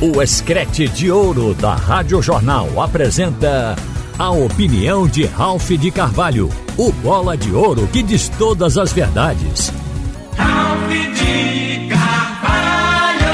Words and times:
O 0.00 0.22
Escrete 0.22 0.86
de 0.86 1.10
Ouro 1.10 1.54
da 1.54 1.74
Rádio 1.74 2.22
Jornal 2.22 2.80
apresenta 2.80 3.74
a 4.16 4.30
opinião 4.30 5.08
de 5.08 5.26
Ralph 5.26 5.70
de 5.70 5.90
Carvalho, 5.90 6.48
o 6.76 6.92
bola 6.92 7.36
de 7.36 7.50
ouro 7.50 7.84
que 7.88 8.00
diz 8.00 8.28
todas 8.28 8.78
as 8.78 8.92
verdades. 8.92 9.72
Ralph 10.36 10.88
de 10.88 11.88
Carvalho! 11.88 13.26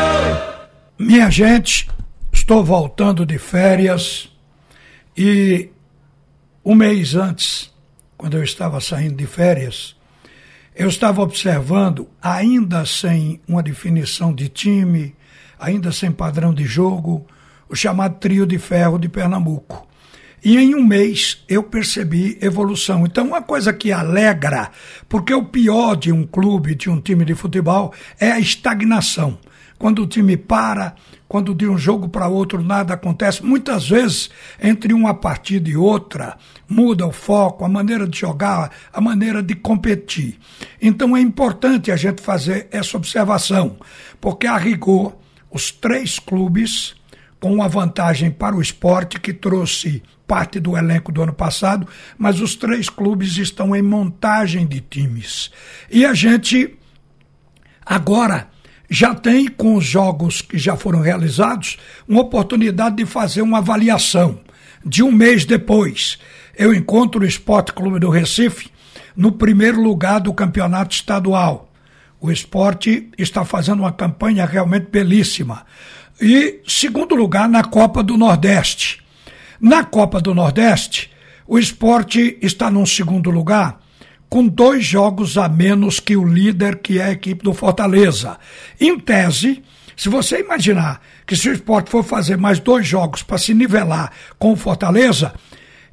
Minha 0.99 1.29
gente, 1.29 1.87
estou 2.33 2.65
voltando 2.65 3.27
de 3.27 3.37
férias 3.37 4.31
e 5.15 5.69
um 6.65 6.75
mês 6.75 7.15
antes, 7.15 7.71
quando 8.17 8.39
eu 8.39 8.43
estava 8.43 8.81
saindo 8.81 9.17
de 9.17 9.27
férias, 9.27 9.95
eu 10.75 10.89
estava 10.89 11.23
observando, 11.23 12.09
ainda 12.21 12.85
sem 12.85 13.41
uma 13.47 13.63
definição 13.63 14.35
de 14.35 14.49
time, 14.49 15.15
ainda 15.59 15.93
sem 15.93 16.11
padrão 16.11 16.53
de 16.53 16.65
jogo, 16.65 17.27
o 17.69 17.77
chamado 17.77 18.19
Trio 18.19 18.45
de 18.45 18.59
Ferro 18.59 18.99
de 18.99 19.09
Pernambuco. 19.09 19.87
E 20.45 20.59
em 20.59 20.75
um 20.75 20.85
mês 20.85 21.43
eu 21.49 21.63
percebi 21.63 22.37
evolução. 22.43 23.07
Então, 23.07 23.27
uma 23.27 23.41
coisa 23.41 23.73
que 23.73 23.93
alegra, 23.93 24.71
porque 25.09 25.33
o 25.33 25.45
pior 25.45 25.97
de 25.97 26.13
um 26.13 26.27
clube, 26.27 26.75
de 26.75 26.91
um 26.91 27.01
time 27.01 27.25
de 27.25 27.35
futebol, 27.35 27.95
é 28.21 28.31
a 28.31 28.39
estagnação. 28.39 29.39
Quando 29.79 30.03
o 30.03 30.07
time 30.07 30.37
para, 30.37 30.95
quando 31.35 31.53
de 31.53 31.67
um 31.67 31.77
jogo 31.77 32.09
para 32.09 32.29
outro 32.29 32.63
nada 32.63 32.95
acontece, 32.95 33.45
muitas 33.45 33.89
vezes 33.89 34.31
entre 34.63 34.95
uma 34.95 35.13
partida 35.13 35.69
e 35.69 35.77
outra 35.77 36.39
muda 36.69 37.05
o 37.09 37.11
foco, 37.11 37.65
a 37.65 37.69
maneira 37.69 38.07
de 38.07 38.17
jogar, 38.17 38.71
a 38.93 39.01
maneira 39.01 39.43
de 39.43 39.53
competir. 39.57 40.39
Então 40.81 41.17
é 41.17 41.21
importante 41.21 41.91
a 41.91 41.97
gente 41.97 42.23
fazer 42.23 42.69
essa 42.71 42.97
observação, 42.97 43.77
porque 44.21 44.47
a 44.47 44.57
rigor 44.57 45.17
os 45.51 45.73
três 45.73 46.21
clubes 46.21 46.95
com 47.41 47.53
uma 47.53 47.67
vantagem 47.67 48.31
para 48.31 48.55
o 48.55 48.63
esporte 48.63 49.19
que 49.19 49.33
trouxe 49.33 50.05
parte 50.29 50.61
do 50.61 50.77
elenco 50.77 51.11
do 51.11 51.21
ano 51.21 51.35
passado, 51.35 51.85
mas 52.17 52.41
os 52.41 52.55
três 52.55 52.89
clubes 52.89 53.39
estão 53.39 53.75
em 53.75 53.83
montagem 53.83 54.69
de 54.69 54.81
times. 54.81 55.51
E 55.91 56.07
a 56.07 56.15
gente 56.15 56.79
agora 57.85 58.54
já 58.89 59.15
tem, 59.15 59.49
com 59.49 59.77
os 59.77 59.85
jogos 59.85 60.43
que 60.43 60.59
já 60.59 60.77
foram 60.77 61.01
realizados, 61.01 61.79
uma 62.07 62.21
oportunidade 62.21 62.97
de 62.97 63.07
fazer 63.07 63.43
uma 63.43 63.59
avaliação. 63.59 64.41
De 64.85 65.03
um 65.03 65.11
mês 65.11 65.45
depois, 65.45 66.19
eu 66.57 66.75
encontro 66.75 67.23
o 67.23 67.27
Esporte 67.27 67.73
Clube 67.73 67.99
do 67.99 68.11
Recife 68.11 68.71
no 69.17 69.33
primeiro 69.33 69.81
lugar 69.81 70.21
do 70.21 70.33
campeonato 70.35 70.95
estadual. 70.95 71.71
O 72.21 72.31
esporte 72.31 73.11
está 73.19 73.45
fazendo 73.45 73.81
uma 73.81 73.93
campanha 73.93 74.47
realmente 74.47 74.89
belíssima. 74.91 75.65
E 76.21 76.61
segundo 76.67 77.15
lugar 77.15 77.49
na 77.49 77.65
Copa 77.65 78.03
do 78.03 78.17
Nordeste. 78.17 79.03
Na 79.61 79.85
Copa 79.85 80.21
do 80.21 80.35
Nordeste, 80.35 81.11
o 81.47 81.59
esporte 81.59 82.39
está 82.41 82.71
num 82.71 82.87
segundo 82.87 83.31
lugar 83.31 83.81
com 84.29 84.47
dois 84.47 84.85
jogos 84.85 85.39
a 85.39 85.49
menos 85.49 86.01
que 86.01 86.17
o 86.17 86.25
líder, 86.25 86.79
que 86.79 86.99
é 86.99 87.05
a 87.05 87.13
equipe 87.13 87.45
do 87.45 87.55
Fortaleza. 87.55 88.39
Em 88.81 88.99
tese, 88.99 89.63
se 89.97 90.09
você 90.09 90.41
imaginar 90.41 91.01
que 91.27 91.37
se 91.37 91.49
o 91.49 91.53
esporte 91.53 91.91
for 91.91 92.03
fazer 92.03 92.37
mais 92.37 92.59
dois 92.59 92.87
jogos 92.87 93.23
para 93.23 93.39
se 93.39 93.55
nivelar 93.55 94.13
com 94.39 94.53
o 94.53 94.57
Fortaleza, 94.57 95.35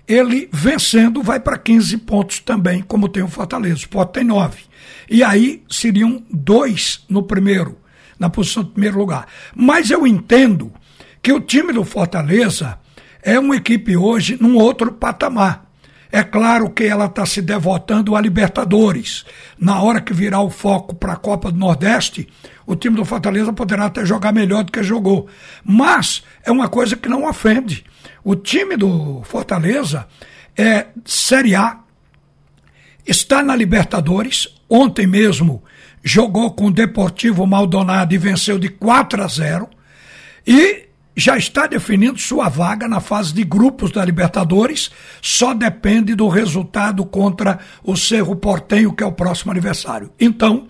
ele 0.08 0.50
vencendo 0.52 1.22
vai 1.22 1.40
para 1.40 1.58
15 1.58 1.98
pontos 2.00 2.40
também, 2.40 2.82
como 2.82 3.08
tem 3.08 3.24
o 3.24 3.28
Fortaleza. 3.28 3.76
O 3.76 3.80
esporte 3.80 4.14
tem 4.14 4.24
nove. 4.24 4.64
E 5.10 5.24
aí 5.24 5.64
seriam 5.70 6.24
dois 6.30 7.06
no 7.08 7.24
primeiro, 7.24 7.78
na 8.18 8.30
posição 8.30 8.64
de 8.64 8.72
primeiro 8.72 8.98
lugar. 8.98 9.28
Mas 9.56 9.90
eu 9.90 10.08
entendo 10.08 10.72
que 11.22 11.32
o 11.32 11.40
time 11.40 11.72
do 11.72 11.84
Fortaleza 11.84 12.80
é 13.22 13.40
uma 13.40 13.56
equipe 13.56 13.96
hoje 13.96 14.38
num 14.42 14.58
outro 14.58 14.92
patamar. 14.92 15.71
É 16.12 16.24
claro 16.24 16.70
que 16.70 16.84
ela 16.84 17.06
está 17.06 17.26
se 17.26 17.42
devotando 17.42 18.16
a 18.16 18.22
Libertadores. 18.22 19.26
Na 19.58 19.82
hora 19.82 20.02
que 20.02 20.14
virar 20.14 20.42
o 20.42 20.50
foco 20.50 20.94
para 20.94 21.14
a 21.14 21.18
Copa 21.18 21.52
do 21.52 21.58
Nordeste, 21.58 22.28
o 22.66 22.76
time 22.76 22.98
do 22.98 23.06
Fortaleza 23.06 23.54
poderá 23.54 23.86
até 23.86 24.06
jogar 24.06 24.34
melhor 24.34 24.64
do 24.64 24.72
que 24.72 24.84
jogou. 24.84 25.28
Mas 25.64 26.24
é 26.44 26.52
uma 26.52 26.68
coisa 26.68 26.98
que 26.98 27.08
não 27.08 27.30
ofende. 27.30 27.86
O 28.24 28.36
time 28.36 28.76
do 28.76 29.22
Fortaleza 29.24 30.06
é 30.58 30.88
Série 31.06 31.56
A, 31.56 31.80
está 33.08 33.42
na 33.42 33.56
Libertadores. 33.56 34.50
Ontem 34.70 35.08
mesmo 35.08 35.64
jogou 36.04 36.52
com 36.52 36.66
o 36.66 36.72
Deportivo 36.72 37.46
Maldonado 37.48 38.14
e 38.14 38.18
venceu 38.18 38.60
de 38.60 38.70
4 38.70 39.24
a 39.24 39.28
0. 39.28 39.70
E 40.46 40.90
já 41.16 41.38
está 41.38 41.68
definindo 41.68 42.20
sua 42.20 42.48
vaga 42.48 42.88
na 42.88 43.00
fase 43.00 43.34
de 43.34 43.44
grupos 43.44 43.92
da 43.92 44.04
Libertadores, 44.04 44.92
só 45.22 45.54
depende 45.54 46.16
do 46.16 46.28
resultado 46.28 47.06
contra 47.06 47.60
o 47.84 47.96
Cerro 47.96 48.36
Portenho, 48.36 48.94
que 48.94 49.04
é 49.04 49.06
o 49.06 49.12
próximo 49.12 49.52
aniversário. 49.52 50.12
Então, 50.20 50.68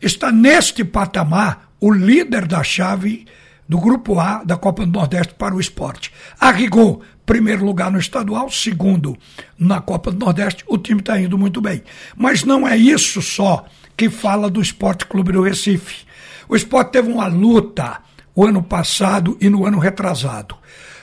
está 0.00 0.32
neste 0.32 0.84
patamar 0.84 1.70
o 1.80 1.92
líder 1.92 2.46
da 2.46 2.62
chave 2.62 3.26
do 3.68 3.78
Grupo 3.78 4.18
A 4.18 4.42
da 4.44 4.56
Copa 4.56 4.84
do 4.84 4.92
Nordeste 4.92 5.34
para 5.34 5.54
o 5.54 5.60
esporte. 5.60 6.12
A 6.38 6.50
rigor, 6.50 7.00
primeiro 7.24 7.64
lugar 7.64 7.90
no 7.90 7.98
estadual, 7.98 8.50
segundo 8.50 9.16
na 9.58 9.80
Copa 9.80 10.10
do 10.10 10.24
Nordeste, 10.24 10.64
o 10.66 10.78
time 10.78 11.00
está 11.00 11.20
indo 11.20 11.38
muito 11.38 11.60
bem. 11.60 11.82
Mas 12.16 12.44
não 12.44 12.66
é 12.66 12.76
isso 12.76 13.22
só 13.22 13.64
que 13.96 14.08
fala 14.08 14.50
do 14.50 14.60
Esporte 14.60 15.06
Clube 15.06 15.32
do 15.32 15.42
Recife. 15.42 16.04
O 16.48 16.56
esporte 16.56 16.92
teve 16.92 17.10
uma 17.10 17.26
luta 17.26 18.00
o 18.34 18.46
ano 18.46 18.62
passado 18.62 19.36
e 19.40 19.48
no 19.48 19.66
ano 19.66 19.78
retrasado. 19.78 20.56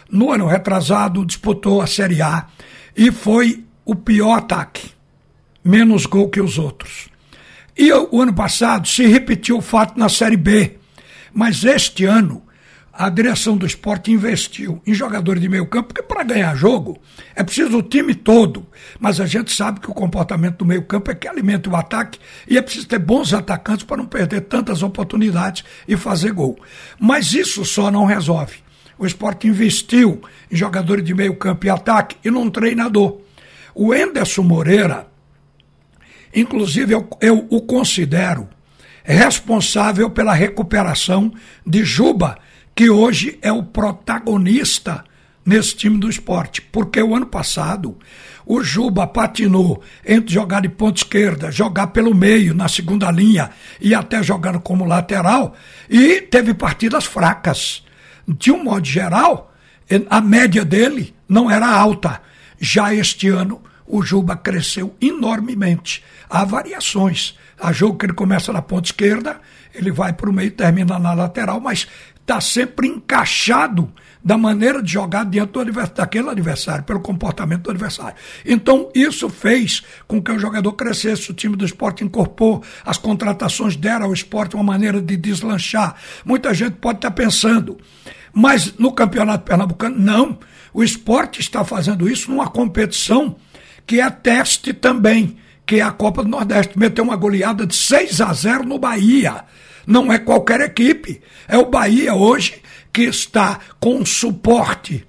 No 0.10 0.32
ano 0.32 0.48
retrasado, 0.48 1.26
disputou 1.26 1.82
a 1.82 1.88
Série 1.88 2.22
A 2.22 2.48
e 2.96 3.12
foi 3.12 3.64
o 3.86 3.96
pior 3.96 4.38
ataque, 4.38 4.92
menos 5.64 6.06
gol 6.06 6.30
que 6.30 6.42
os 6.42 6.58
outros. 6.58 7.10
E 7.78 7.92
o 7.94 8.22
ano 8.22 8.34
passado 8.34 8.88
se 8.88 9.06
repetiu 9.06 9.58
o 9.58 9.62
fato 9.62 9.98
na 9.98 10.10
Série 10.10 10.38
B, 10.38 10.78
mas 11.34 11.64
este 11.64 12.06
ano 12.06 12.44
a 13.00 13.08
direção 13.08 13.56
do 13.56 13.66
esporte 13.66 14.12
investiu 14.12 14.82
em 14.86 14.94
jogadores 14.94 15.42
de 15.42 15.48
meio 15.48 15.66
campo, 15.66 15.94
porque 15.94 16.04
para 16.04 16.22
ganhar 16.22 16.54
jogo 16.54 17.00
é 17.34 17.42
preciso 17.42 17.78
o 17.78 17.82
time 17.82 18.14
todo. 18.14 18.68
Mas 19.00 19.22
a 19.22 19.26
gente 19.26 19.56
sabe 19.56 19.80
que 19.80 19.90
o 19.90 19.94
comportamento 19.94 20.58
do 20.58 20.66
meio 20.66 20.82
campo 20.82 21.10
é 21.10 21.16
que 21.16 21.26
alimenta 21.26 21.70
o 21.70 21.78
ataque 21.78 22.20
e 22.46 22.58
é 22.58 22.62
preciso 22.62 22.90
ter 22.90 23.00
bons 23.00 23.34
atacantes 23.34 23.86
para 23.86 23.96
não 23.96 24.06
perder 24.06 24.42
tantas 24.42 24.84
oportunidades 24.84 25.64
e 25.88 25.96
fazer 25.96 26.34
gol. 26.34 26.60
Mas 27.00 27.32
isso 27.32 27.64
só 27.64 27.90
não 27.90 28.04
resolve. 28.04 28.58
O 28.98 29.06
esporte 29.06 29.48
investiu 29.48 30.22
em 30.52 30.58
jogadores 30.58 31.06
de 31.06 31.14
meio 31.14 31.38
campo 31.38 31.68
e 31.68 31.70
ataque 31.70 32.18
e 32.22 32.30
num 32.30 32.50
treinador. 32.50 33.22
O 33.74 33.96
Enderson 33.96 34.44
Moreira, 34.44 35.08
inclusive 36.36 36.96
eu, 36.96 37.08
eu 37.22 37.48
o 37.50 37.62
considero 37.62 38.50
responsável 39.06 40.10
pela 40.10 40.34
recuperação 40.34 41.34
de 41.66 41.86
Juba 41.86 42.38
que 42.80 42.90
hoje 42.90 43.38
é 43.42 43.52
o 43.52 43.62
protagonista 43.62 45.04
nesse 45.46 45.76
time 45.76 45.98
do 45.98 46.10
esporte. 46.10 46.62
Porque 46.62 47.04
o 47.04 47.14
ano 47.14 47.26
passado 47.26 47.98
o 48.46 48.64
Juba 48.64 49.06
patinou 49.06 49.84
entre 50.06 50.34
jogar 50.34 50.62
de 50.62 50.70
ponta 50.70 51.02
esquerda, 51.02 51.52
jogar 51.52 51.88
pelo 51.88 52.16
meio, 52.16 52.54
na 52.54 52.70
segunda 52.70 53.12
linha 53.12 53.50
e 53.82 53.94
até 53.94 54.24
jogando 54.24 54.62
como 54.62 54.86
lateral, 54.86 55.58
e 55.90 56.22
teve 56.22 56.54
partidas 56.54 57.04
fracas. 57.04 57.84
De 58.26 58.50
um 58.50 58.64
modo 58.64 58.88
geral, 58.88 59.54
a 60.10 60.22
média 60.22 60.64
dele 60.64 61.14
não 61.28 61.52
era 61.52 61.68
alta. 61.68 62.22
Já 62.62 62.96
este 62.96 63.28
ano, 63.28 63.62
o 63.86 64.02
Juba 64.02 64.38
cresceu 64.38 64.96
enormemente. 65.02 66.02
Há 66.30 66.46
variações. 66.46 67.38
Há 67.60 67.74
jogo 67.74 67.98
que 67.98 68.06
ele 68.06 68.14
começa 68.14 68.54
na 68.54 68.62
ponta 68.62 68.88
esquerda, 68.88 69.42
ele 69.76 69.92
vai 69.92 70.14
para 70.14 70.30
o 70.30 70.34
meio 70.34 70.52
termina 70.52 70.98
na 70.98 71.14
lateral, 71.14 71.60
mas 71.60 71.86
está 72.30 72.40
sempre 72.40 72.88
encaixado 72.88 73.92
da 74.24 74.38
maneira 74.38 74.84
de 74.84 74.92
jogar 74.92 75.26
diante 75.26 75.54
do 75.54 75.62
adversário, 75.62 75.96
daquele 75.96 76.30
adversário, 76.30 76.84
pelo 76.84 77.00
comportamento 77.00 77.64
do 77.64 77.72
adversário. 77.72 78.16
Então, 78.46 78.92
isso 78.94 79.30
fez 79.30 79.82
com 80.08 80.22
que 80.22 80.32
o 80.32 80.38
jogador 80.38 80.74
crescesse, 80.74 81.32
o 81.32 81.34
time 81.34 81.56
do 81.56 81.66
esporte 81.66 82.04
incorporou, 82.04 82.64
as 82.86 82.98
contratações 82.98 83.76
deram 83.76 84.06
ao 84.06 84.14
esporte 84.14 84.56
uma 84.56 84.64
maneira 84.64 85.02
de 85.02 85.18
deslanchar. 85.18 85.96
Muita 86.24 86.54
gente 86.54 86.74
pode 86.74 87.00
estar 87.00 87.12
pensando, 87.12 87.78
mas 88.32 88.78
no 88.78 88.92
Campeonato 88.92 89.46
Pernambucano, 89.46 89.98
não. 89.98 90.38
O 90.72 90.84
esporte 90.84 91.40
está 91.40 91.66
fazendo 91.66 92.08
isso 92.08 92.30
numa 92.30 92.48
competição 92.48 93.38
que 93.88 94.00
é 94.00 94.10
teste 94.12 94.72
também, 94.72 95.38
que 95.66 95.78
é 95.78 95.82
a 95.82 95.92
Copa 95.92 96.22
do 96.22 96.30
Nordeste. 96.30 96.78
Meteu 96.78 97.04
uma 97.04 97.16
goleada 97.16 97.66
de 97.66 97.76
6 97.76 98.22
a 98.22 98.32
0 98.32 98.66
no 98.66 98.78
Bahia. 98.78 99.46
Não 99.90 100.14
é 100.14 100.20
qualquer 100.20 100.62
equipe. 100.62 101.20
É 101.48 101.58
o 101.58 101.66
Bahia 101.66 102.14
hoje 102.14 102.62
que 102.94 103.02
está 103.02 103.60
com 103.80 104.06
suporte 104.06 105.04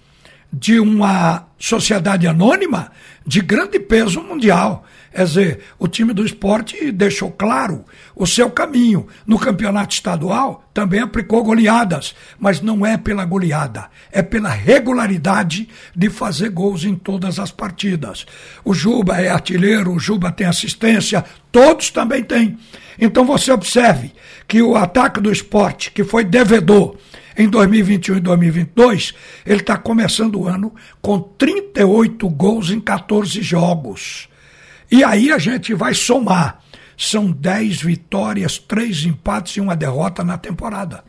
de 0.50 0.80
uma 0.80 1.46
sociedade 1.58 2.26
anônima 2.26 2.90
de 3.26 3.42
grande 3.42 3.78
peso 3.78 4.22
mundial. 4.22 4.86
Quer 5.12 5.24
dizer, 5.24 5.60
o 5.78 5.88
time 5.88 6.12
do 6.12 6.24
esporte 6.24 6.92
deixou 6.92 7.32
claro 7.32 7.84
o 8.14 8.26
seu 8.26 8.48
caminho. 8.48 9.08
No 9.26 9.38
campeonato 9.38 9.92
estadual 9.92 10.64
também 10.72 11.00
aplicou 11.00 11.42
goleadas, 11.42 12.14
mas 12.38 12.60
não 12.60 12.86
é 12.86 12.96
pela 12.96 13.24
goleada, 13.24 13.88
é 14.12 14.22
pela 14.22 14.50
regularidade 14.50 15.68
de 15.94 16.08
fazer 16.08 16.50
gols 16.50 16.84
em 16.84 16.94
todas 16.94 17.40
as 17.40 17.50
partidas. 17.50 18.24
O 18.64 18.72
Juba 18.72 19.20
é 19.20 19.28
artilheiro, 19.28 19.92
o 19.92 19.98
Juba 19.98 20.30
tem 20.30 20.46
assistência, 20.46 21.24
todos 21.50 21.90
também 21.90 22.22
têm. 22.22 22.56
Então 22.98 23.24
você 23.24 23.50
observe 23.50 24.12
que 24.46 24.62
o 24.62 24.76
ataque 24.76 25.20
do 25.20 25.32
esporte, 25.32 25.90
que 25.90 26.04
foi 26.04 26.24
devedor, 26.24 26.96
em 27.36 27.48
2021 27.48 28.16
e 28.16 28.20
2022, 28.20 29.14
ele 29.46 29.60
está 29.60 29.76
começando 29.76 30.36
o 30.36 30.46
ano 30.46 30.74
com 31.00 31.18
38 31.18 32.28
gols 32.28 32.70
em 32.70 32.78
14 32.78 33.40
jogos. 33.42 34.29
E 34.90 35.04
aí 35.04 35.30
a 35.30 35.38
gente 35.38 35.72
vai 35.74 35.94
somar. 35.94 36.60
São 36.96 37.30
10 37.30 37.82
vitórias, 37.82 38.58
3 38.58 39.04
empates 39.06 39.56
e 39.56 39.60
uma 39.60 39.76
derrota 39.76 40.22
na 40.22 40.36
temporada. 40.36 41.04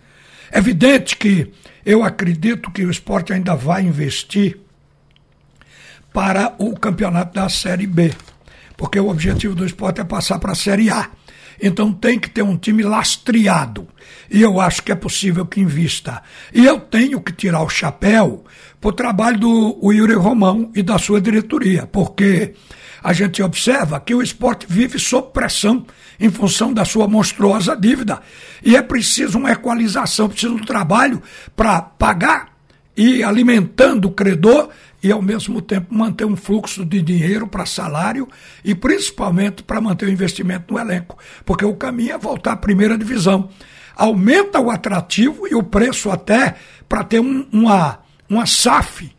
É 0.51 0.59
evidente 0.59 1.17
que 1.17 1.51
eu 1.85 2.03
acredito 2.03 2.71
que 2.71 2.85
o 2.85 2.91
esporte 2.91 3.33
ainda 3.33 3.55
vai 3.55 3.83
investir 3.83 4.59
para 6.13 6.53
o 6.57 6.77
campeonato 6.77 7.33
da 7.33 7.49
Série 7.49 7.87
B. 7.87 8.13
Porque 8.77 8.99
o 8.99 9.09
objetivo 9.09 9.55
do 9.55 9.65
esporte 9.65 10.01
é 10.01 10.03
passar 10.03 10.39
para 10.39 10.51
a 10.51 10.55
Série 10.55 10.89
A. 10.89 11.09
Então 11.61 11.93
tem 11.93 12.19
que 12.19 12.29
ter 12.29 12.41
um 12.41 12.57
time 12.57 12.83
lastreado. 12.83 13.87
E 14.29 14.41
eu 14.41 14.59
acho 14.59 14.81
que 14.81 14.91
é 14.91 14.95
possível 14.95 15.45
que 15.45 15.59
invista. 15.59 16.21
E 16.53 16.65
eu 16.65 16.79
tenho 16.79 17.21
que 17.21 17.31
tirar 17.31 17.61
o 17.61 17.69
chapéu 17.69 18.43
para 18.79 18.89
o 18.89 18.93
trabalho 18.93 19.39
do 19.39 19.91
Yuri 19.91 20.15
Romão 20.15 20.71
e 20.75 20.81
da 20.81 20.97
sua 20.97 21.21
diretoria, 21.21 21.85
porque 21.85 22.55
a 23.03 23.13
gente 23.13 23.41
observa 23.41 23.99
que 23.99 24.13
o 24.13 24.21
esporte 24.21 24.65
vive 24.69 24.99
sob 24.99 25.31
pressão 25.31 25.85
em 26.19 26.29
função 26.29 26.71
da 26.71 26.85
sua 26.85 27.07
monstruosa 27.07 27.75
dívida. 27.75 28.21
E 28.63 28.75
é 28.75 28.81
preciso 28.81 29.39
uma 29.39 29.51
equalização, 29.51 30.29
preciso 30.29 30.53
um 30.53 30.63
trabalho 30.63 31.21
para 31.55 31.81
pagar 31.81 32.51
e 32.95 33.23
alimentando 33.23 34.07
o 34.07 34.11
credor 34.11 34.69
e, 35.01 35.11
ao 35.11 35.21
mesmo 35.21 35.61
tempo, 35.61 35.93
manter 35.93 36.25
um 36.25 36.35
fluxo 36.35 36.85
de 36.85 37.01
dinheiro 37.01 37.47
para 37.47 37.65
salário 37.65 38.27
e, 38.63 38.75
principalmente, 38.75 39.63
para 39.63 39.81
manter 39.81 40.05
o 40.05 40.11
investimento 40.11 40.73
no 40.73 40.79
elenco. 40.79 41.17
Porque 41.43 41.65
o 41.65 41.75
caminho 41.75 42.13
é 42.13 42.17
voltar 42.17 42.51
à 42.51 42.57
primeira 42.57 42.97
divisão. 42.97 43.49
Aumenta 43.95 44.59
o 44.59 44.69
atrativo 44.69 45.47
e 45.47 45.55
o 45.55 45.63
preço 45.63 46.11
até 46.11 46.55
para 46.87 47.03
ter 47.03 47.19
um, 47.19 47.47
uma, 47.51 47.99
uma 48.29 48.45
SAF 48.45 49.11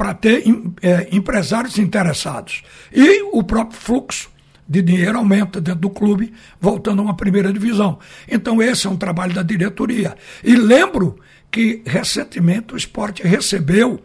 para 0.00 0.14
ter 0.14 0.44
é, 0.80 1.08
empresários 1.12 1.76
interessados. 1.78 2.62
E 2.90 3.20
o 3.34 3.42
próprio 3.44 3.78
fluxo 3.78 4.30
de 4.66 4.80
dinheiro 4.80 5.18
aumenta 5.18 5.60
dentro 5.60 5.82
do 5.82 5.90
clube, 5.90 6.32
voltando 6.58 7.00
a 7.00 7.04
uma 7.04 7.14
primeira 7.14 7.52
divisão. 7.52 7.98
Então, 8.26 8.62
esse 8.62 8.86
é 8.86 8.90
um 8.90 8.96
trabalho 8.96 9.34
da 9.34 9.42
diretoria. 9.42 10.16
E 10.42 10.56
lembro 10.56 11.18
que, 11.50 11.82
recentemente, 11.84 12.72
o 12.72 12.78
esporte 12.78 13.22
recebeu 13.22 14.00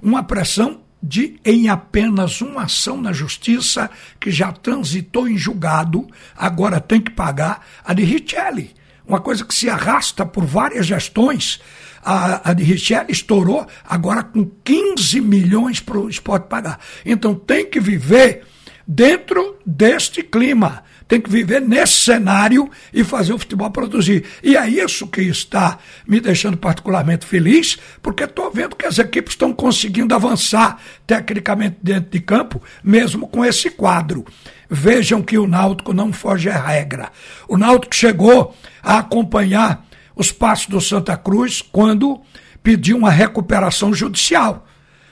uma 0.00 0.22
pressão 0.22 0.82
de, 1.02 1.40
em 1.44 1.68
apenas 1.68 2.40
uma 2.40 2.62
ação 2.62 3.00
na 3.00 3.12
justiça, 3.12 3.90
que 4.20 4.30
já 4.30 4.52
transitou 4.52 5.28
em 5.28 5.36
julgado, 5.36 6.06
agora 6.36 6.78
tem 6.78 7.00
que 7.00 7.10
pagar, 7.10 7.66
a 7.84 7.92
de 7.92 8.04
Richelli. 8.04 8.70
Uma 9.10 9.18
coisa 9.18 9.44
que 9.44 9.52
se 9.52 9.68
arrasta 9.68 10.24
por 10.24 10.44
várias 10.44 10.86
gestões 10.86 11.60
a, 12.00 12.50
a 12.50 12.52
de 12.52 12.62
Richelle 12.62 13.10
estourou 13.10 13.66
agora 13.84 14.22
com 14.22 14.48
15 14.62 15.20
milhões 15.20 15.80
para 15.80 15.98
o 15.98 16.08
esporte 16.08 16.46
pagar. 16.46 16.78
Então 17.04 17.34
tem 17.34 17.66
que 17.66 17.80
viver 17.80 18.44
dentro 18.86 19.56
deste 19.66 20.22
clima. 20.22 20.84
Tem 21.08 21.20
que 21.20 21.28
viver 21.28 21.60
nesse 21.60 21.94
cenário 21.94 22.70
e 22.94 23.02
fazer 23.02 23.32
o 23.32 23.38
futebol 23.38 23.68
produzir. 23.72 24.24
E 24.44 24.56
é 24.56 24.68
isso 24.68 25.08
que 25.08 25.22
está 25.22 25.80
me 26.06 26.20
deixando 26.20 26.56
particularmente 26.56 27.26
feliz, 27.26 27.76
porque 28.00 28.22
estou 28.22 28.48
vendo 28.52 28.76
que 28.76 28.86
as 28.86 28.96
equipes 29.00 29.32
estão 29.32 29.52
conseguindo 29.52 30.14
avançar 30.14 30.80
tecnicamente 31.08 31.78
dentro 31.82 32.10
de 32.12 32.20
campo, 32.20 32.62
mesmo 32.84 33.26
com 33.26 33.44
esse 33.44 33.70
quadro. 33.70 34.24
Vejam 34.70 35.20
que 35.20 35.36
o 35.36 35.48
Náutico 35.48 35.92
não 35.92 36.12
foge 36.12 36.48
à 36.48 36.56
regra. 36.56 37.10
O 37.48 37.56
Náutico 37.56 37.94
chegou 37.94 38.54
a 38.80 38.98
acompanhar 38.98 39.84
os 40.14 40.30
passos 40.30 40.68
do 40.68 40.80
Santa 40.80 41.16
Cruz 41.16 41.60
quando 41.60 42.20
pediu 42.62 42.96
uma 42.96 43.10
recuperação 43.10 43.92
judicial, 43.92 44.66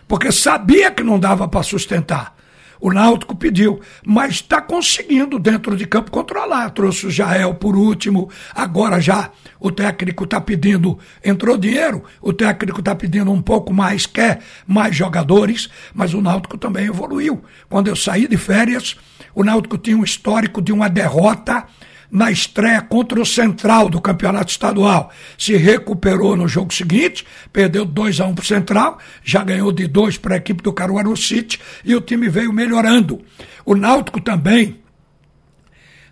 porque 0.07 0.31
sabia 0.31 0.93
que 0.93 1.03
não 1.03 1.19
dava 1.19 1.49
para 1.49 1.65
sustentar. 1.65 2.38
O 2.81 2.93
Náutico 2.93 3.37
pediu, 3.37 3.81
mas 4.07 4.35
está 4.35 4.61
conseguindo 4.61 5.39
dentro 5.39 5.77
de 5.77 5.87
campo 5.87 6.11
controlar. 6.11 6.71
Trouxe 6.71 7.07
o 7.07 7.11
Jael 7.11 7.55
por 7.55 7.77
último, 7.77 8.31
agora 8.55 9.01
já 9.01 9.31
o 9.59 9.71
técnico 9.71 10.25
está 10.25 10.41
pedindo, 10.41 10.99
entrou 11.25 11.57
dinheiro, 11.57 12.05
o 12.23 12.33
técnico 12.33 12.81
está 12.81 12.95
pedindo 12.95 13.31
um 13.33 13.43
pouco 13.43 13.73
mais, 13.73 14.07
quer 14.07 14.41
mais 14.67 14.95
jogadores, 14.95 15.69
mas 15.93 16.15
o 16.15 16.21
Náutico 16.21 16.57
também 16.57 16.87
evoluiu. 16.87 17.43
Quando 17.69 17.89
eu 17.89 17.97
saí 17.97 18.29
de 18.29 18.37
férias, 18.37 18.97
o 19.35 19.43
Náutico 19.43 19.77
tinha 19.77 19.97
um 19.97 20.05
histórico 20.05 20.63
de 20.63 20.73
uma 20.73 20.89
derrota 20.89 21.67
na 22.11 22.31
estreia 22.31 22.81
contra 22.81 23.21
o 23.21 23.27
Central 23.27 23.89
do 23.89 24.01
Campeonato 24.01 24.51
Estadual. 24.51 25.11
Se 25.37 25.57
recuperou 25.57 26.37
no 26.37 26.49
jogo 26.49 26.73
seguinte, 26.73 27.27
perdeu 27.53 27.85
2 27.85 28.21
a 28.21 28.27
1 28.27 28.29
um 28.29 28.35
para 28.35 28.43
o 28.43 28.47
Central, 28.47 28.99
já 29.23 29.45
ganhou 29.45 29.71
de 29.73 29.87
2 29.87 30.17
para 30.19 30.35
a 30.35 30.39
equipe 30.39 30.63
do 30.63 30.73
Caruaru 30.73 31.17
City 31.17 31.61
e 31.85 31.95
o 31.95 32.01
time 32.01 32.29
veio 32.29 32.53
melhorando. 32.53 33.21
O 33.65 33.75
Náutico 33.75 34.21
também 34.21 34.81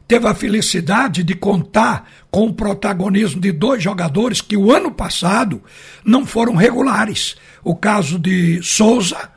teve 0.07 0.27
a 0.27 0.35
felicidade 0.35 1.25
de 1.25 1.35
contar 1.35 2.09
com 2.31 2.47
o 2.47 2.55
protagonismo 2.55 3.41
de 3.41 3.51
dois 3.51 3.83
jogadores 3.83 4.41
que 4.41 4.57
o 4.57 4.73
ano 4.73 4.91
passado 4.91 5.63
não 6.05 6.25
foram 6.25 6.55
regulares. 6.55 7.37
O 7.65 7.75
caso 7.75 8.19
de 8.19 8.63
Souza 8.63 9.36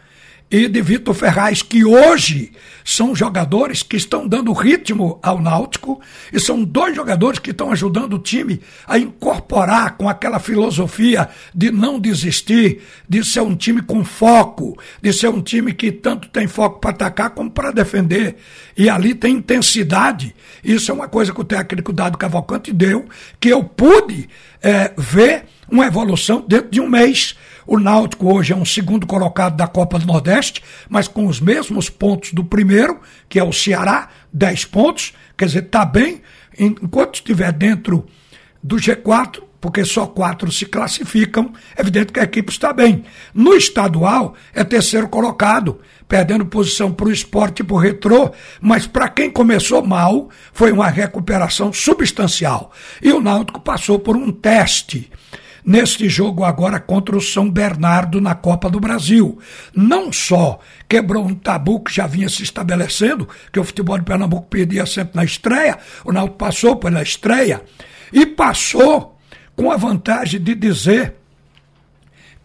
e 0.51 0.67
de 0.67 0.81
Vitor 0.81 1.13
Ferraz, 1.13 1.61
que 1.61 1.85
hoje 1.85 2.51
são 2.83 3.15
jogadores 3.15 3.83
que 3.83 3.95
estão 3.95 4.27
dando 4.27 4.51
ritmo 4.51 5.19
ao 5.21 5.39
Náutico 5.39 6.01
e 6.33 6.39
são 6.39 6.63
dois 6.63 6.95
jogadores 6.95 7.37
que 7.37 7.51
estão 7.51 7.71
ajudando 7.71 8.13
o 8.13 8.19
time 8.19 8.59
a 8.87 8.97
incorporar 8.97 9.95
com 9.95 10.09
aquela 10.09 10.39
filosofia 10.39 11.29
de 11.53 11.71
não 11.71 11.99
desistir, 11.99 12.81
de 13.07 13.23
ser 13.23 13.41
um 13.41 13.55
time 13.55 13.81
com 13.83 14.03
foco, 14.03 14.75
de 15.01 15.13
ser 15.13 15.27
um 15.29 15.41
time 15.41 15.71
que 15.71 15.91
tanto 15.91 16.27
tem 16.29 16.47
foco 16.47 16.79
para 16.79 16.89
atacar 16.89 17.29
como 17.29 17.51
para 17.51 17.71
defender. 17.71 18.37
E 18.75 18.89
ali 18.89 19.13
tem 19.13 19.35
intensidade. 19.35 20.35
Isso 20.63 20.89
é 20.89 20.93
uma 20.93 21.07
coisa 21.07 21.31
que 21.31 21.41
o 21.41 21.45
técnico 21.45 21.93
Dado 21.93 22.17
Cavalcante 22.17 22.73
deu, 22.73 23.07
que 23.39 23.49
eu 23.49 23.63
pude 23.63 24.27
é, 24.63 24.91
ver 24.97 25.45
uma 25.71 25.85
evolução 25.85 26.43
dentro 26.47 26.69
de 26.69 26.81
um 26.81 26.89
mês. 26.89 27.35
O 27.65 27.79
Náutico 27.79 28.33
hoje 28.33 28.53
é 28.53 28.55
um 28.55 28.65
segundo 28.65 29.05
colocado 29.05 29.55
da 29.55 29.67
Copa 29.67 29.99
do 29.99 30.05
Nordeste, 30.05 30.63
mas 30.89 31.07
com 31.07 31.27
os 31.27 31.39
mesmos 31.39 31.89
pontos 31.89 32.33
do 32.33 32.43
primeiro, 32.43 32.99
que 33.27 33.39
é 33.39 33.43
o 33.43 33.53
Ceará, 33.53 34.09
10 34.33 34.65
pontos. 34.65 35.13
Quer 35.37 35.45
dizer, 35.45 35.63
está 35.63 35.85
bem. 35.85 36.21
Enquanto 36.57 37.15
estiver 37.15 37.51
dentro 37.53 38.05
do 38.61 38.77
G4, 38.77 39.43
porque 39.61 39.83
só 39.85 40.07
quatro 40.07 40.51
se 40.51 40.65
classificam, 40.65 41.53
é 41.75 41.81
evidente 41.81 42.13
que 42.13 42.19
a 42.19 42.23
equipe 42.23 42.51
está 42.51 42.73
bem. 42.73 43.03
No 43.33 43.53
estadual, 43.53 44.35
é 44.53 44.63
terceiro 44.63 45.07
colocado, 45.07 45.79
perdendo 46.07 46.45
posição 46.45 46.91
para 46.91 47.07
o 47.07 47.11
esporte 47.11 47.59
e 47.59 47.63
para 47.63 47.75
o 47.75 47.79
retrô, 47.79 48.31
mas 48.61 48.87
para 48.87 49.09
quem 49.09 49.29
começou 49.29 49.85
mal, 49.85 50.29
foi 50.53 50.71
uma 50.71 50.87
recuperação 50.87 51.71
substancial. 51.71 52.71
E 53.01 53.11
o 53.11 53.21
Náutico 53.21 53.59
passou 53.59 53.99
por 53.99 54.15
um 54.15 54.31
teste 54.31 55.11
neste 55.63 56.09
jogo 56.09 56.43
agora 56.43 56.79
contra 56.79 57.15
o 57.15 57.21
São 57.21 57.49
Bernardo 57.49 58.19
na 58.21 58.35
Copa 58.35 58.69
do 58.69 58.79
Brasil. 58.79 59.39
Não 59.75 60.11
só 60.11 60.59
quebrou 60.87 61.25
um 61.25 61.35
tabu 61.35 61.79
que 61.81 61.93
já 61.93 62.07
vinha 62.07 62.29
se 62.29 62.43
estabelecendo, 62.43 63.27
que 63.51 63.59
o 63.59 63.63
futebol 63.63 63.97
de 63.97 64.05
Pernambuco 64.05 64.47
perdia 64.47 64.85
sempre 64.85 65.15
na 65.15 65.23
estreia, 65.23 65.77
o 66.03 66.11
Náutico 66.11 66.37
passou 66.37 66.75
pela 66.75 67.01
estreia 67.01 67.61
e 68.11 68.25
passou 68.25 69.17
com 69.55 69.71
a 69.71 69.77
vantagem 69.77 70.41
de 70.41 70.55
dizer 70.55 71.15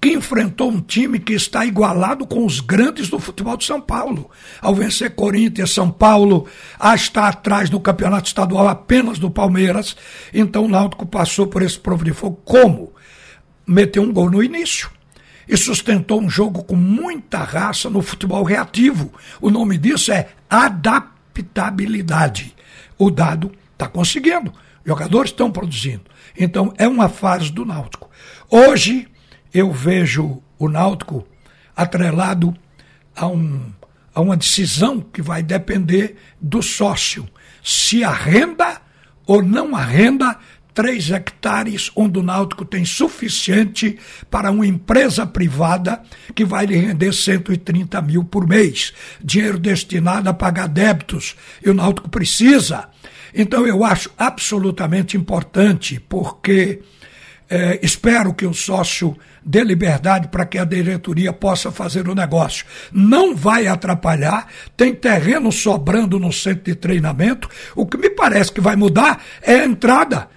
que 0.05 0.13
enfrentou 0.13 0.69
um 0.69 0.83
time 0.83 1.19
que 1.19 1.33
está 1.33 1.65
igualado 1.65 2.27
com 2.27 2.45
os 2.45 2.61
grandes 2.61 3.09
do 3.09 3.19
futebol 3.19 3.57
de 3.57 3.65
São 3.65 3.81
Paulo. 3.81 4.31
Ao 4.61 4.75
vencer 4.75 5.15
Corinthians, 5.15 5.71
São 5.71 5.91
Paulo, 5.91 6.47
a 6.79 6.95
estar 6.95 7.29
atrás 7.29 7.71
no 7.71 7.81
campeonato 7.81 8.29
estadual 8.29 8.69
apenas 8.69 9.19
do 9.19 9.31
Palmeiras. 9.31 9.97
Então 10.35 10.67
o 10.67 10.69
Náutico 10.69 11.07
passou 11.07 11.47
por 11.47 11.63
esse 11.63 11.79
prova 11.79 12.05
de 12.05 12.13
fogo. 12.13 12.39
Como? 12.45 12.93
Meteu 13.67 14.03
um 14.03 14.13
gol 14.13 14.31
no 14.31 14.43
início 14.43 14.91
e 15.49 15.57
sustentou 15.57 16.21
um 16.21 16.29
jogo 16.29 16.65
com 16.65 16.77
muita 16.77 17.39
raça 17.39 17.89
no 17.91 18.03
futebol 18.03 18.43
reativo. 18.43 19.13
O 19.41 19.51
nome 19.51 19.79
disso 19.79 20.13
é 20.13 20.29
adaptabilidade. 20.49 22.55
O 22.99 23.11
dado 23.11 23.53
está 23.73 23.89
conseguindo, 23.89 24.53
jogadores 24.85 25.31
estão 25.31 25.51
produzindo. 25.51 26.03
Então 26.39 26.73
é 26.79 26.87
uma 26.89 27.09
fase 27.09 27.51
do 27.53 27.65
Náutico. 27.65 28.11
Hoje 28.51 29.09
eu 29.53 29.73
vejo 29.73 30.43
o 30.59 30.69
Náutico 30.69 31.27
atrelado 31.77 32.57
a, 33.15 33.27
um, 33.27 33.73
a 34.15 34.21
uma 34.21 34.37
decisão 34.37 35.01
que 35.01 35.23
vai 35.23 35.43
depender 35.43 36.17
do 36.41 36.63
sócio. 36.63 37.29
Se 37.63 38.05
arrenda 38.05 38.81
ou 39.27 39.43
não 39.43 39.75
arrenda 39.75 40.39
3 40.75 41.13
hectares 41.13 41.91
onde 41.95 42.19
o 42.19 42.23
Náutico 42.23 42.65
tem 42.65 42.85
suficiente 42.85 43.97
para 44.29 44.51
uma 44.51 44.67
empresa 44.67 45.25
privada 45.25 46.03
que 46.35 46.45
vai 46.45 46.67
lhe 46.67 46.77
render 46.77 47.13
130 47.13 48.03
mil 48.03 48.25
por 48.25 48.47
mês. 48.47 48.93
Dinheiro 49.23 49.59
destinado 49.59 50.29
a 50.29 50.35
pagar 50.35 50.67
débitos. 50.67 51.37
E 51.65 51.71
o 51.71 51.75
Náutico 51.75 52.09
precisa. 52.09 52.89
Então 53.33 53.67
eu 53.67 53.85
acho 53.85 54.11
absolutamente 54.19 55.17
importante, 55.17 56.01
porque 56.09 56.81
é, 57.49 57.79
espero 57.83 58.35
que 58.35 58.47
o 58.47 58.55
sócio 58.55 59.17
dê 59.45 59.63
liberdade 59.63 60.29
para 60.29 60.47
que 60.47 60.59
a 60.59 60.65
diretoria 60.65 61.33
possa 61.33 61.71
fazer 61.71 62.09
o 62.09 62.15
negócio. 62.15 62.65
Não 62.93 63.37
vai 63.37 63.67
atrapalhar, 63.67 64.49
tem 64.77 64.95
terreno 64.95 65.53
sobrando 65.53 66.19
no 66.19 66.33
centro 66.33 66.65
de 66.65 66.75
treinamento. 66.75 67.49
O 67.77 67.87
que 67.87 67.97
me 67.97 68.11
parece 68.11 68.51
que 68.51 68.61
vai 68.61 68.75
mudar 68.75 69.23
é 69.43 69.57
a 69.57 69.65
entrada 69.65 70.29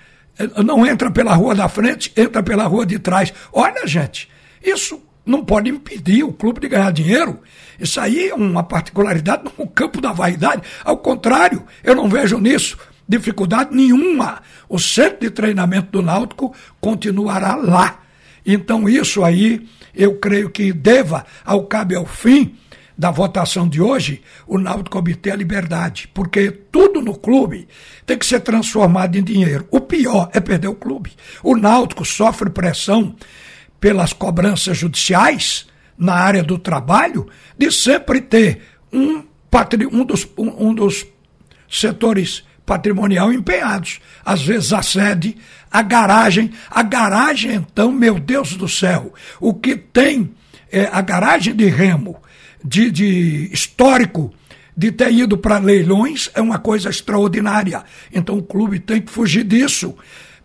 não 0.64 0.86
entra 0.86 1.10
pela 1.12 1.34
rua 1.34 1.56
da 1.56 1.68
frente, 1.68 2.12
entra 2.16 2.44
pela 2.44 2.66
rua 2.66 2.86
de 2.86 3.00
trás. 3.00 3.34
Olha, 3.52 3.88
gente, 3.88 4.30
isso 4.64 5.02
não 5.26 5.44
pode 5.44 5.70
impedir 5.70 6.24
o 6.24 6.34
clube 6.34 6.60
de 6.62 6.70
ganhar 6.70 6.92
dinheiro. 6.92 7.42
Isso 7.80 8.00
aí 8.00 8.30
é 8.30 8.34
uma 8.34 8.64
particularidade 8.64 9.44
no 9.58 9.68
campo 9.68 10.00
da 10.02 10.12
vaidade. 10.12 10.62
Ao 10.84 10.98
contrário, 10.98 11.66
eu 11.84 11.96
não 11.96 12.08
vejo 12.08 12.40
nisso 12.40 12.78
dificuldade 13.08 13.74
nenhuma. 13.74 14.42
O 14.68 14.78
centro 14.78 15.22
de 15.22 15.30
treinamento 15.30 15.92
do 15.92 16.02
Náutico 16.02 16.54
continuará 16.82 17.56
lá. 17.56 18.02
Então, 18.46 18.88
isso 18.90 19.24
aí, 19.24 19.68
eu 19.96 20.16
creio 20.16 20.50
que 20.50 20.74
deva, 20.74 21.26
ao 21.46 21.64
cabo 21.64 21.94
e 21.94 21.96
ao 21.96 22.06
fim, 22.06 22.56
da 22.98 23.12
votação 23.12 23.70
de 23.70 23.80
hoje, 23.80 24.24
o 24.48 24.58
Náutico 24.58 24.98
obter 24.98 25.32
a 25.32 25.36
liberdade, 25.36 26.10
porque 26.14 26.50
tudo 26.50 27.00
no 27.00 27.16
clube 27.16 27.68
tem 28.06 28.18
que 28.18 28.26
ser 28.26 28.40
transformado 28.40 29.16
em 29.16 29.24
dinheiro. 29.24 29.68
O 29.70 29.80
pior 29.80 30.30
é 30.34 30.40
perder 30.40 30.68
o 30.68 30.76
clube. 30.76 31.12
O 31.44 31.56
Náutico 31.56 32.04
sofre 32.04 32.50
pressão 32.50 33.16
pelas 33.80 34.14
cobranças 34.14 34.78
judiciais 34.78 35.68
na 35.96 36.14
área 36.14 36.42
do 36.42 36.58
trabalho 36.58 37.28
de 37.56 37.72
sempre 37.72 38.20
ter 38.20 38.62
um, 38.92 39.24
um, 39.92 40.04
dos, 40.04 40.28
um, 40.36 40.70
um 40.70 40.74
dos 40.74 41.06
setores 41.70 42.44
patrimonial 42.66 43.32
empenhados. 43.32 44.00
Às 44.26 44.42
vezes 44.42 44.74
a 44.74 44.82
sede, 44.82 45.38
a 45.72 45.84
garagem. 45.84 46.52
A 46.70 46.82
garagem, 46.82 47.56
então, 47.56 47.92
meu 47.92 48.20
Deus 48.20 48.56
do 48.56 48.68
céu, 48.68 49.14
o 49.40 49.54
que 49.54 49.76
tem 49.76 50.34
é, 50.72 50.90
a 50.92 51.02
garagem 51.02 51.56
de 51.56 51.66
remo 51.68 52.20
de, 52.64 52.92
de 52.92 53.50
histórico 53.52 54.34
de 54.76 54.92
ter 54.92 55.12
ido 55.12 55.38
para 55.38 55.58
leilões 55.58 56.30
é 56.36 56.42
uma 56.42 56.60
coisa 56.60 56.90
extraordinária. 56.90 57.84
Então 58.14 58.38
o 58.38 58.44
clube 58.44 58.80
tem 58.80 59.02
que 59.02 59.12
fugir 59.12 59.44
disso. 59.44 59.96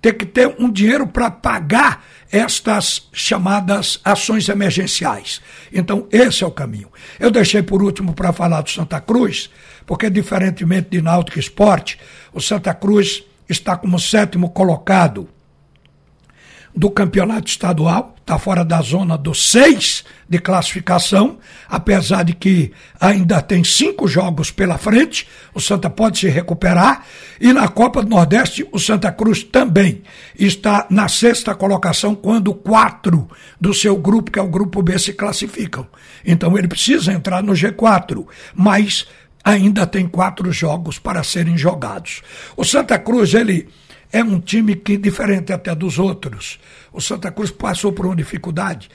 Tem 0.00 0.12
que 0.12 0.26
ter 0.26 0.54
um 0.58 0.70
dinheiro 0.70 1.06
para 1.06 1.30
pagar 1.30 2.04
estas 2.32 3.08
chamadas 3.12 4.00
ações 4.02 4.48
emergenciais. 4.48 5.40
Então, 5.72 6.08
esse 6.10 6.42
é 6.42 6.46
o 6.46 6.50
caminho. 6.50 6.88
Eu 7.20 7.30
deixei 7.30 7.62
por 7.62 7.82
último 7.82 8.14
para 8.14 8.32
falar 8.32 8.62
do 8.62 8.70
Santa 8.70 9.00
Cruz, 9.00 9.50
porque 9.86 10.08
diferentemente 10.08 10.88
de 10.90 11.02
Náutico 11.02 11.38
Esporte, 11.38 12.00
o 12.32 12.40
Santa 12.40 12.74
Cruz 12.74 13.22
está 13.48 13.76
como 13.76 14.00
sétimo 14.00 14.50
colocado 14.50 15.28
do 16.74 16.90
campeonato 16.90 17.48
estadual, 17.48 18.14
está 18.20 18.38
fora 18.38 18.64
da 18.64 18.80
zona 18.80 19.18
dos 19.18 19.50
seis 19.50 20.04
de 20.28 20.38
classificação, 20.38 21.38
apesar 21.68 22.22
de 22.22 22.32
que 22.32 22.72
ainda 22.98 23.42
tem 23.42 23.62
cinco 23.62 24.08
jogos 24.08 24.50
pela 24.50 24.78
frente, 24.78 25.28
o 25.52 25.60
Santa 25.60 25.90
pode 25.90 26.18
se 26.20 26.28
recuperar, 26.28 27.04
e 27.38 27.52
na 27.52 27.68
Copa 27.68 28.02
do 28.02 28.08
Nordeste 28.08 28.66
o 28.72 28.78
Santa 28.78 29.12
Cruz 29.12 29.42
também 29.42 30.02
está 30.38 30.86
na 30.88 31.08
sexta 31.08 31.54
colocação 31.54 32.14
quando 32.14 32.54
quatro 32.54 33.28
do 33.60 33.74
seu 33.74 33.96
grupo, 33.96 34.30
que 34.30 34.38
é 34.38 34.42
o 34.42 34.48
grupo 34.48 34.82
B, 34.82 34.98
se 34.98 35.12
classificam. 35.12 35.86
Então 36.24 36.56
ele 36.56 36.68
precisa 36.68 37.12
entrar 37.12 37.42
no 37.42 37.52
G4, 37.52 38.24
mas 38.54 39.06
ainda 39.44 39.86
tem 39.86 40.06
quatro 40.06 40.50
jogos 40.52 40.98
para 40.98 41.22
serem 41.22 41.58
jogados. 41.58 42.22
O 42.56 42.64
Santa 42.64 42.98
Cruz, 42.98 43.34
ele 43.34 43.68
é 44.12 44.22
um 44.22 44.38
time 44.38 44.76
que, 44.76 44.98
diferente 44.98 45.52
até 45.52 45.74
dos 45.74 45.98
outros, 45.98 46.60
o 46.92 47.00
Santa 47.00 47.30
Cruz 47.30 47.50
passou 47.50 47.92
por 47.92 48.04
uma 48.04 48.14
dificuldade. 48.14 48.90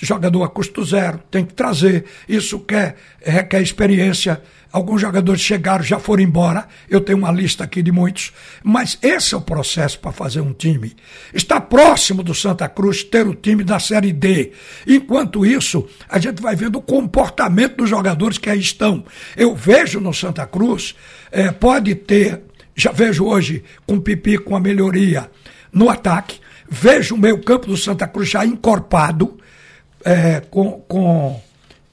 Jogador 0.00 0.42
a 0.44 0.48
custo 0.48 0.82
zero, 0.82 1.20
tem 1.30 1.44
que 1.44 1.52
trazer. 1.52 2.06
Isso 2.26 2.58
quer, 2.60 2.96
requer 3.20 3.60
experiência. 3.60 4.40
Alguns 4.72 5.02
jogadores 5.02 5.42
chegaram, 5.42 5.84
já 5.84 5.98
foram 5.98 6.22
embora. 6.22 6.66
Eu 6.88 7.02
tenho 7.02 7.18
uma 7.18 7.30
lista 7.30 7.64
aqui 7.64 7.82
de 7.82 7.92
muitos. 7.92 8.32
Mas 8.64 8.98
esse 9.02 9.34
é 9.34 9.36
o 9.36 9.42
processo 9.42 9.98
para 9.98 10.12
fazer 10.12 10.40
um 10.40 10.54
time. 10.54 10.96
Está 11.34 11.60
próximo 11.60 12.22
do 12.22 12.34
Santa 12.34 12.66
Cruz 12.66 13.04
ter 13.04 13.26
o 13.26 13.34
time 13.34 13.62
da 13.62 13.78
Série 13.78 14.14
D. 14.14 14.52
Enquanto 14.86 15.44
isso, 15.44 15.86
a 16.08 16.18
gente 16.18 16.40
vai 16.40 16.56
vendo 16.56 16.76
o 16.76 16.82
comportamento 16.82 17.76
dos 17.76 17.90
jogadores 17.90 18.38
que 18.38 18.48
aí 18.48 18.60
estão. 18.60 19.04
Eu 19.36 19.54
vejo 19.54 20.00
no 20.00 20.14
Santa 20.14 20.46
Cruz, 20.46 20.94
é, 21.30 21.52
pode 21.52 21.94
ter 21.94 22.40
já 22.74 22.92
vejo 22.92 23.24
hoje 23.24 23.62
com 23.86 24.00
Pipi 24.00 24.38
com 24.38 24.56
a 24.56 24.60
melhoria 24.60 25.30
no 25.72 25.88
ataque. 25.88 26.40
Vejo 26.68 27.14
o 27.14 27.18
meio 27.18 27.38
campo 27.42 27.66
do 27.66 27.76
Santa 27.76 28.06
Cruz 28.06 28.30
já 28.30 28.46
encorpado, 28.46 29.38
é, 30.04 30.40
com, 30.40 30.80
com, 30.88 31.40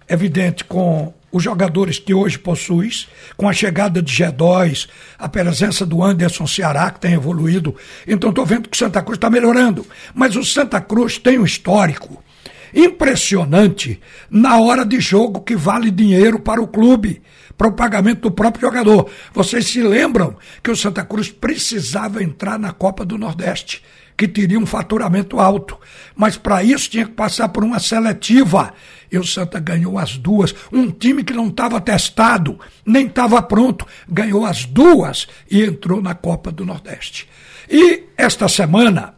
evidente, 0.08 0.64
com 0.64 1.14
os 1.32 1.44
jogadores 1.44 2.00
que 2.00 2.14
hoje 2.14 2.40
possuis, 2.40 3.08
com 3.38 3.48
a 3.48 3.54
chegada 3.54 4.02
de 4.02 4.12
G2, 4.12 4.88
a 5.18 5.30
presença 5.30 5.86
do 5.86 6.04
Anderson 6.04 6.48
Ceará, 6.48 6.90
que 6.92 7.00
tem 7.00 7.14
evoluído. 7.14 7.76
Então 8.08 8.30
estou 8.30 8.46
vendo 8.46 8.70
que 8.70 8.76
o 8.76 8.80
Santa 8.80 9.02
Cruz 9.02 9.18
está 9.18 9.30
melhorando. 9.30 9.86
Mas 10.14 10.36
o 10.36 10.44
Santa 10.44 10.82
Cruz 10.82 11.18
tem 11.18 11.38
um 11.38 11.46
histórico 11.46 12.24
impressionante 12.74 14.00
na 14.30 14.60
hora 14.60 14.86
de 14.86 15.00
jogo 15.00 15.42
que 15.42 15.56
vale 15.56 15.92
dinheiro 15.92 16.40
para 16.40 16.62
o 16.62 16.68
clube 16.68 17.22
para 17.60 17.68
o 17.68 17.74
pagamento 17.74 18.22
do 18.22 18.32
próprio 18.32 18.70
jogador. 18.70 19.10
Vocês 19.34 19.68
se 19.68 19.84
lembram 19.84 20.38
que 20.64 20.72
o 20.72 20.76
Santa 20.78 21.04
Cruz 21.04 21.30
precisava 21.30 22.24
entrar 22.24 22.58
na 22.58 22.72
Copa 22.72 23.04
do 23.04 23.18
Nordeste, 23.18 23.84
que 24.16 24.30
teria 24.30 24.58
um 24.58 24.66
faturamento 24.66 25.42
alto. 25.42 25.78
Mas 26.16 26.38
para 26.38 26.64
isso 26.64 26.90
tinha 26.90 27.06
que 27.06 27.12
passar 27.12 27.50
por 27.50 27.62
uma 27.62 27.78
seletiva. 27.78 28.74
E 29.12 29.18
o 29.18 29.26
Santa 29.26 29.60
ganhou 29.60 30.00
as 30.00 30.18
duas. 30.18 30.56
Um 30.72 30.90
time 30.90 31.22
que 31.22 31.34
não 31.34 31.48
estava 31.48 31.82
testado, 31.82 32.58
nem 32.86 33.08
estava 33.08 33.42
pronto, 33.42 33.86
ganhou 34.08 34.46
as 34.46 34.64
duas 34.64 35.28
e 35.52 35.62
entrou 35.62 36.02
na 36.02 36.16
Copa 36.16 36.54
do 36.54 36.66
Nordeste. 36.66 37.28
E 37.70 38.06
esta 38.16 38.48
semana, 38.48 39.16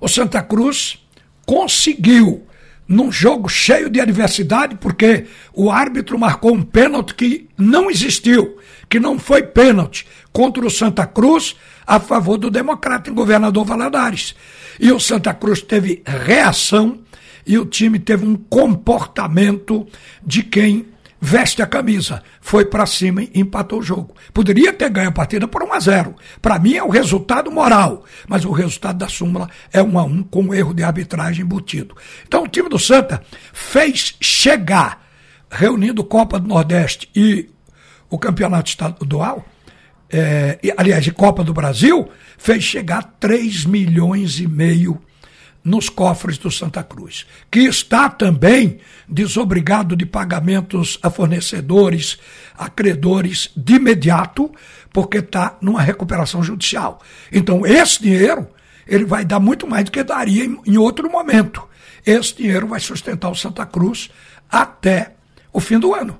o 0.00 0.08
Santa 0.08 0.42
Cruz 0.42 0.98
conseguiu 1.46 2.46
num 2.86 3.10
jogo 3.10 3.48
cheio 3.48 3.88
de 3.88 4.00
adversidade, 4.00 4.76
porque 4.76 5.26
o 5.54 5.70
árbitro 5.70 6.18
marcou 6.18 6.54
um 6.54 6.62
pênalti 6.62 7.14
que 7.14 7.48
não 7.56 7.90
existiu, 7.90 8.58
que 8.88 9.00
não 9.00 9.18
foi 9.18 9.42
pênalti, 9.42 10.06
contra 10.32 10.64
o 10.64 10.70
Santa 10.70 11.06
Cruz 11.06 11.56
a 11.86 11.98
favor 11.98 12.36
do 12.36 12.50
democrata 12.50 13.10
em 13.10 13.14
governador 13.14 13.64
Valadares. 13.64 14.34
E 14.78 14.92
o 14.92 15.00
Santa 15.00 15.32
Cruz 15.32 15.62
teve 15.62 16.02
reação 16.04 17.00
e 17.46 17.58
o 17.58 17.64
time 17.64 17.98
teve 17.98 18.24
um 18.24 18.36
comportamento 18.36 19.86
de 20.24 20.42
quem 20.42 20.86
veste 21.24 21.62
a 21.62 21.66
camisa, 21.66 22.20
foi 22.40 22.64
para 22.64 22.84
cima 22.84 23.22
e 23.22 23.30
empatou 23.36 23.78
o 23.78 23.82
jogo. 23.82 24.12
Poderia 24.34 24.72
ter 24.72 24.90
ganho 24.90 25.10
a 25.10 25.12
partida 25.12 25.46
por 25.46 25.62
1 25.62 25.72
a 25.72 25.78
0. 25.78 26.16
Para 26.42 26.58
mim 26.58 26.74
é 26.74 26.82
o 26.82 26.88
resultado 26.88 27.48
moral, 27.48 28.04
mas 28.26 28.44
o 28.44 28.50
resultado 28.50 28.98
da 28.98 29.08
súmula 29.08 29.48
é 29.72 29.80
1 29.80 29.98
a 30.00 30.02
1 30.02 30.22
com 30.24 30.42
um 30.42 30.52
erro 30.52 30.74
de 30.74 30.82
arbitragem 30.82 31.44
embutido. 31.44 31.96
Então 32.26 32.42
o 32.42 32.48
time 32.48 32.68
do 32.68 32.76
Santa 32.76 33.22
fez 33.52 34.16
chegar, 34.20 35.06
reunindo 35.48 36.02
Copa 36.02 36.40
do 36.40 36.48
Nordeste 36.48 37.08
e 37.14 37.48
o 38.10 38.18
Campeonato 38.18 38.70
Estadual, 38.70 39.46
é, 40.10 40.58
aliás, 40.76 41.04
de 41.04 41.12
Copa 41.12 41.44
do 41.44 41.54
Brasil, 41.54 42.10
fez 42.36 42.64
chegar 42.64 43.14
3 43.20 43.64
milhões 43.64 44.40
e 44.40 44.48
meio 44.48 45.00
nos 45.64 45.88
cofres 45.88 46.38
do 46.38 46.50
Santa 46.50 46.82
Cruz, 46.82 47.26
que 47.50 47.60
está 47.60 48.08
também 48.08 48.78
desobrigado 49.08 49.94
de 49.94 50.04
pagamentos 50.04 50.98
a 51.02 51.10
fornecedores, 51.10 52.18
a 52.58 52.68
credores 52.68 53.50
de 53.56 53.74
imediato, 53.74 54.50
porque 54.92 55.18
está 55.18 55.56
numa 55.60 55.80
recuperação 55.80 56.42
judicial. 56.42 57.00
Então, 57.30 57.64
esse 57.64 58.02
dinheiro 58.02 58.48
ele 58.86 59.04
vai 59.04 59.24
dar 59.24 59.38
muito 59.38 59.66
mais 59.66 59.84
do 59.84 59.92
que 59.92 60.02
daria 60.02 60.44
em, 60.44 60.60
em 60.66 60.76
outro 60.76 61.10
momento. 61.10 61.62
Esse 62.04 62.36
dinheiro 62.36 62.66
vai 62.66 62.80
sustentar 62.80 63.30
o 63.30 63.34
Santa 63.36 63.64
Cruz 63.64 64.10
até 64.50 65.12
o 65.52 65.60
fim 65.60 65.78
do 65.78 65.94
ano. 65.94 66.18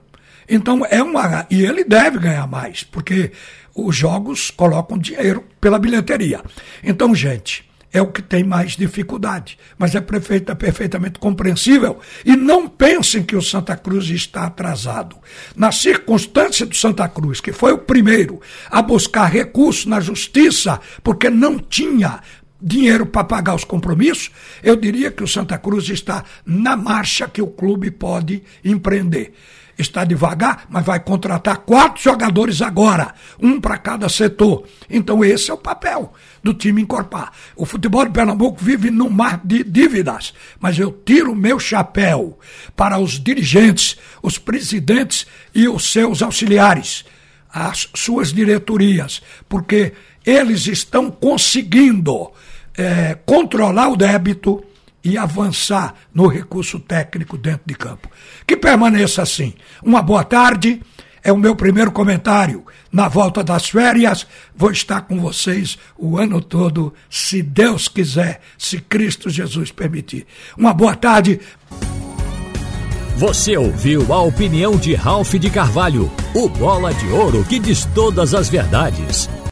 Então 0.48 0.84
é 0.86 1.02
uma. 1.02 1.46
E 1.50 1.64
ele 1.64 1.84
deve 1.84 2.18
ganhar 2.18 2.46
mais, 2.46 2.84
porque 2.84 3.32
os 3.74 3.96
jogos 3.96 4.50
colocam 4.50 4.98
dinheiro 4.98 5.44
pela 5.60 5.78
bilheteria. 5.78 6.40
Então, 6.82 7.14
gente, 7.14 7.68
é 7.92 8.00
o 8.00 8.06
que 8.06 8.22
tem 8.22 8.42
mais 8.42 8.72
dificuldade, 8.72 9.58
mas 9.76 9.94
é 9.94 10.00
perfeita, 10.00 10.56
perfeitamente 10.56 11.18
compreensível. 11.18 12.00
E 12.24 12.34
não 12.34 12.66
pensem 12.66 13.22
que 13.22 13.36
o 13.36 13.42
Santa 13.42 13.76
Cruz 13.76 14.08
está 14.08 14.46
atrasado. 14.46 15.16
Na 15.54 15.70
circunstância 15.70 16.64
do 16.64 16.74
Santa 16.74 17.06
Cruz, 17.08 17.40
que 17.40 17.52
foi 17.52 17.72
o 17.72 17.78
primeiro 17.78 18.40
a 18.70 18.80
buscar 18.80 19.26
recurso 19.26 19.88
na 19.88 20.00
justiça, 20.00 20.80
porque 21.02 21.28
não 21.28 21.58
tinha 21.58 22.20
dinheiro 22.60 23.04
para 23.04 23.24
pagar 23.24 23.56
os 23.56 23.64
compromissos, 23.64 24.30
eu 24.62 24.76
diria 24.76 25.10
que 25.10 25.22
o 25.22 25.28
Santa 25.28 25.58
Cruz 25.58 25.88
está 25.88 26.24
na 26.46 26.76
marcha 26.76 27.28
que 27.28 27.42
o 27.42 27.48
clube 27.48 27.90
pode 27.90 28.42
empreender 28.64 29.34
está 29.78 30.04
devagar, 30.04 30.66
mas 30.68 30.84
vai 30.84 31.00
contratar 31.00 31.58
quatro 31.58 32.02
jogadores 32.02 32.60
agora, 32.60 33.14
um 33.40 33.60
para 33.60 33.78
cada 33.78 34.08
setor. 34.08 34.64
Então 34.88 35.24
esse 35.24 35.50
é 35.50 35.54
o 35.54 35.58
papel 35.58 36.12
do 36.42 36.52
time 36.52 36.82
encorpar. 36.82 37.32
O 37.56 37.64
futebol 37.64 38.04
de 38.04 38.10
Pernambuco 38.10 38.62
vive 38.62 38.90
num 38.90 39.10
mar 39.10 39.40
de 39.44 39.64
dívidas, 39.64 40.34
mas 40.60 40.78
eu 40.78 40.92
tiro 41.04 41.34
meu 41.34 41.58
chapéu 41.58 42.38
para 42.76 42.98
os 42.98 43.12
dirigentes, 43.12 43.96
os 44.22 44.38
presidentes 44.38 45.26
e 45.54 45.68
os 45.68 45.90
seus 45.90 46.22
auxiliares, 46.22 47.04
as 47.52 47.88
suas 47.94 48.32
diretorias, 48.32 49.22
porque 49.48 49.92
eles 50.24 50.66
estão 50.66 51.10
conseguindo 51.10 52.30
é, 52.76 53.14
controlar 53.26 53.88
o 53.88 53.96
débito 53.96 54.64
e 55.04 55.18
avançar 55.18 55.94
no 56.14 56.26
recurso 56.26 56.78
técnico 56.78 57.36
dentro 57.36 57.62
de 57.66 57.74
campo. 57.74 58.08
Que 58.46 58.56
permaneça 58.56 59.22
assim. 59.22 59.54
Uma 59.82 60.02
boa 60.02 60.24
tarde. 60.24 60.80
É 61.24 61.32
o 61.32 61.38
meu 61.38 61.54
primeiro 61.54 61.92
comentário. 61.92 62.64
Na 62.90 63.06
volta 63.06 63.44
das 63.44 63.68
férias, 63.68 64.26
vou 64.56 64.72
estar 64.72 65.02
com 65.02 65.20
vocês 65.20 65.78
o 65.96 66.18
ano 66.18 66.40
todo, 66.40 66.92
se 67.08 67.42
Deus 67.42 67.86
quiser, 67.86 68.40
se 68.58 68.78
Cristo 68.80 69.30
Jesus 69.30 69.70
permitir. 69.70 70.26
Uma 70.58 70.74
boa 70.74 70.96
tarde. 70.96 71.40
Você 73.16 73.56
ouviu 73.56 74.12
a 74.12 74.20
opinião 74.20 74.76
de 74.76 74.94
Ralph 74.94 75.34
de 75.34 75.48
Carvalho, 75.48 76.10
o 76.34 76.48
bola 76.48 76.92
de 76.92 77.06
ouro 77.06 77.44
que 77.44 77.60
diz 77.60 77.84
todas 77.94 78.34
as 78.34 78.48
verdades. 78.48 79.28